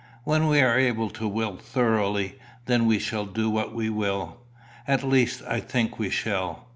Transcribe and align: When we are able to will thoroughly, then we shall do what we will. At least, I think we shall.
When 0.23 0.47
we 0.47 0.61
are 0.63 0.79
able 0.79 1.11
to 1.11 1.27
will 1.27 1.57
thoroughly, 1.57 2.39
then 2.65 2.87
we 2.87 2.97
shall 2.97 3.27
do 3.27 3.51
what 3.51 3.71
we 3.75 3.87
will. 3.87 4.37
At 4.87 5.03
least, 5.03 5.43
I 5.47 5.59
think 5.59 5.99
we 5.99 6.09
shall. 6.09 6.65